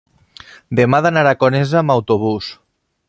[0.79, 2.49] demà he d'anar a Conesa amb autobús.